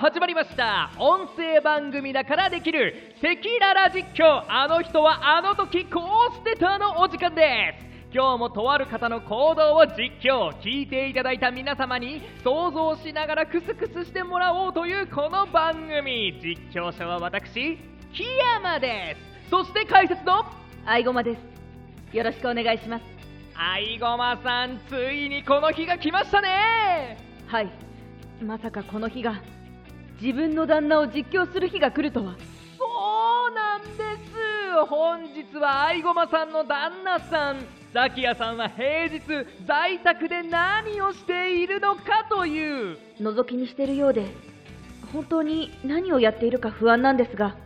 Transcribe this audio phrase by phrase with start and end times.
[0.00, 0.92] 始まりました。
[0.96, 2.94] 音声番組だからできる。
[3.18, 4.44] 赤裸々実況。
[4.48, 8.14] あの人はあの時こうしてたのお時間です。
[8.14, 10.50] 今日もとある方の行動を実況。
[10.60, 16.38] 聞いていただいた皆様に想像しながらクスクスしてもらおうというこの番組。
[16.40, 17.76] 実況者は私
[18.14, 18.22] 木
[18.54, 19.50] 山です。
[19.50, 20.44] そして解説の
[20.86, 21.36] あいごまで
[22.12, 22.16] す。
[22.16, 23.04] よろしくお願いします。
[23.56, 27.18] あいごまさんついにこの日が来ましたね。
[27.48, 27.72] はい。
[28.40, 29.42] まさかこの日が
[30.20, 32.34] 自分の旦那を実況する日が来るとは。
[32.76, 32.84] そ
[33.50, 34.84] うなんです。
[34.88, 37.58] 本日はあいごまさんの旦那さん。
[37.94, 39.20] ザキヤさんは平日
[39.66, 42.98] 在宅で何をしているのかという。
[43.20, 44.26] 覗きにしてるようで
[45.12, 47.56] 本当に何をやっているか不安なんですが。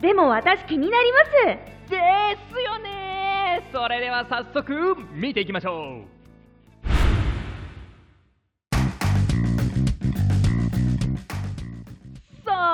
[0.00, 1.90] でも私気になります。
[1.90, 3.68] ですよね。
[3.72, 6.13] それでは早速見ていきましょう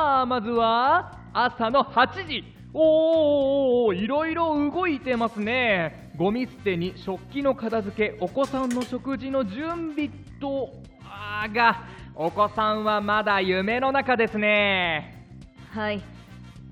[0.01, 2.43] さあまずは朝の8時。
[2.73, 6.11] おーいろいろ動いてますね。
[6.17, 10.09] ゴミ捨てに食器の片付けお子さんの食事の準備
[10.41, 10.71] と
[11.05, 11.85] あーが
[12.15, 15.27] お子さんはまだ夢の中ですね。
[15.71, 16.03] はい。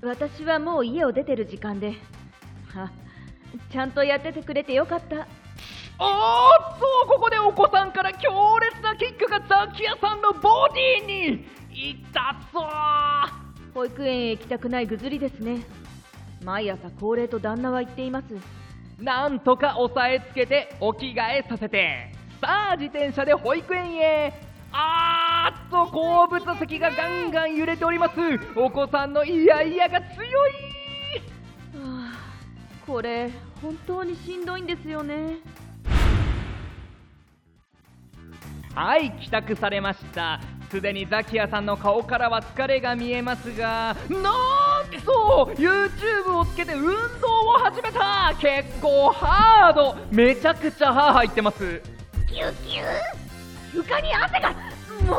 [0.01, 1.93] 私はもう家を出てる時間で
[2.75, 2.91] あ
[3.71, 5.17] ちゃんとやっててくれてよかった。
[5.17, 5.27] おーっ
[6.79, 11.95] とここでお子さんから強烈なキックがザキヤさんのボディに痛
[12.51, 12.63] そう
[13.73, 15.63] 保育園へ行きたくないぐずりですね。
[16.43, 18.25] 毎朝恒例と旦那は言っています。
[19.01, 22.11] なんとか押さえつけてお着替えさせて。
[22.41, 24.33] さあ自転車で保育園へ。
[24.73, 28.15] あーっと後部座席がガンガン揺れております。
[28.57, 30.51] お子さんのイヤイヤが強い。
[31.81, 32.17] はあ
[32.85, 35.37] これ本当にしんどいんですよね
[38.81, 40.39] はい帰宅されました。
[40.71, 44.23] すでにザキヤさんの顔からは疲れが見えますがなん
[45.03, 48.33] と YouTube をつけて運動を始めた。
[48.39, 49.97] 結構ハード。
[50.09, 51.81] めちゃくちゃ歯入ってます。
[52.29, 52.83] キュキュ
[53.75, 54.51] 床に汗が。
[55.05, 55.13] も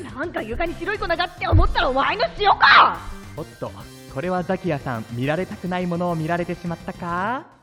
[0.00, 0.16] う。
[0.16, 3.00] なんか床に白い粉がって思ったらワイの塩か。
[3.36, 3.72] おっと
[4.14, 7.55] これはザキヤさん見られたくないものを見られてしまったか？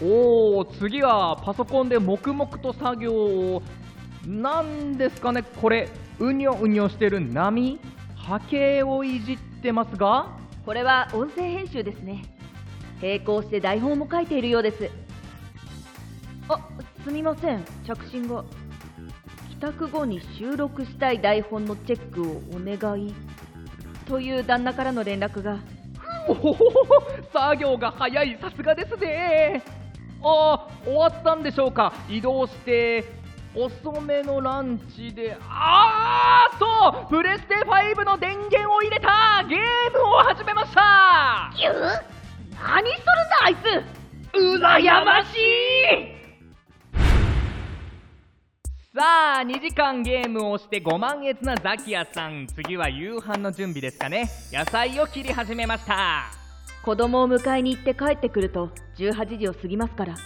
[0.00, 3.62] おお次はパソコンで黙々と作業を。
[4.26, 5.88] なんですかねこれ。
[6.18, 7.78] うにょうにょしてる波。
[8.16, 10.38] 波形をいじってますが。
[10.64, 12.24] これは音声編集ですね。
[13.00, 14.90] 並行して台本も書いているようです。
[16.48, 16.68] あ
[17.04, 17.64] すみません。
[17.84, 18.44] 着信が
[19.50, 23.12] 帰宅後に収録したい台本のチェックをお願い。
[24.06, 25.58] という旦那からの連絡が。
[26.28, 26.74] おほほほ
[27.32, 28.38] 作業が早い。
[28.40, 29.81] さすがですね
[30.24, 31.92] あー終わったんでしょうか。
[32.08, 33.04] 移動して
[33.54, 39.44] 遅めのランチであーっとプレステ5の電源を入れた。
[39.48, 39.58] ゲー
[39.92, 41.52] ムを始めました。
[41.56, 43.58] キュ何しとるんだあいつ。
[44.34, 46.22] 羨ましい。
[48.94, 52.46] さあ2時間ゲームをしてご満悦なザキヤさん。
[52.46, 54.28] 次は夕飯の準備ですかね。
[54.52, 56.41] 野菜を切り始めました
[56.84, 60.16] 子供を迎えに行って帰ってくると18時を過ぎますから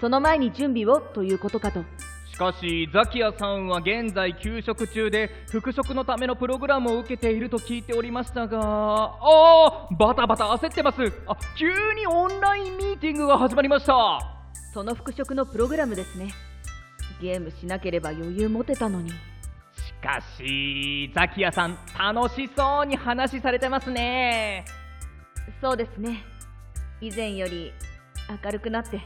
[0.00, 1.84] その前に準備をということかと。
[2.30, 10.98] しかしザキヤさんは現在休職中で復職のためのプログラムを受けていると聞いておりましたがあーバタバタ焦ってます。
[11.26, 14.20] あ急にオンラインミーティングが始まりました。
[14.74, 16.34] その復職のプログラムですね。
[17.22, 19.10] ゲームしなければ余裕持てたのに。
[19.10, 19.14] し
[20.02, 24.64] かしザキヤさん楽しそうに話されてますね
[25.60, 26.24] そうですね。
[27.00, 27.72] 以前より
[28.42, 29.00] 明るくなって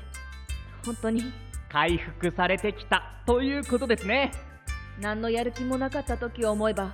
[0.84, 1.32] 本当に。
[1.70, 3.02] 回復されてきた。
[3.26, 4.32] ということですね。
[5.00, 6.92] 何のやる気もなかった時を思えば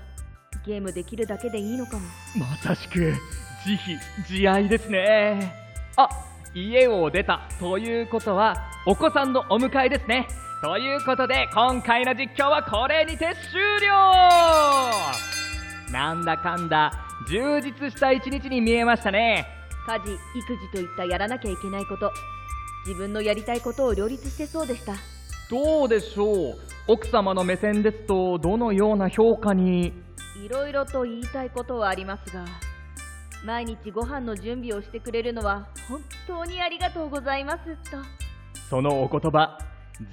[0.65, 2.03] ゲームできるだけでいいのかも。
[2.39, 3.15] まさしく
[3.65, 3.99] 慈悲
[4.29, 5.53] 慈愛ですね。
[5.97, 6.09] あ
[6.55, 7.49] 家を出た。
[7.59, 10.29] ということはお子さんのお迎えですね。
[10.63, 13.93] ということで今回の実況はこれにて終了。
[15.93, 19.47] なんだかんだ充実した一日に見えましたね。
[19.87, 22.13] 家事育児といったやらなきゃいけないこと。
[22.87, 24.95] 自分のやりたいことを両立してそうでした。
[25.51, 26.59] どうでしょう？
[26.89, 29.93] 奥様の目線ですとどのような評価に？
[30.45, 32.45] いろいろと言いたいことはありますが
[33.45, 37.97] 毎日ご飯の準備をしてくれるのは本当にありがとうございますと。
[38.69, 39.59] そのお言葉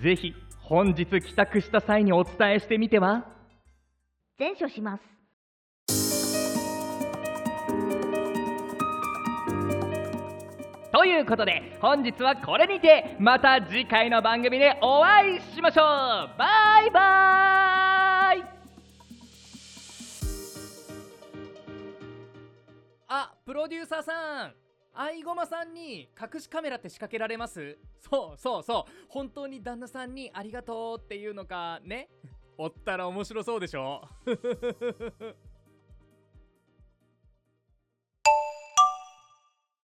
[0.04, 3.26] ぜひ本日帰宅した際にお伝えしてみては？
[4.40, 5.04] 前処します
[10.94, 15.86] ということで本日はこれにてまた次回の番組でお会いしましょう。
[16.38, 18.44] バイバイ。
[23.08, 24.54] あプロデューサーさん
[24.96, 27.76] アイゴマさんに隠しカメラって仕掛けられます？
[28.00, 28.92] そうそうそう。
[29.10, 32.08] 本当に旦那さんにありがとうっていうのかね？
[32.56, 34.04] おったら面白そうでしょ？